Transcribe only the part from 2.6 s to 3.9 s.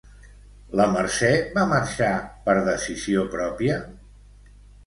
decisió pròpia?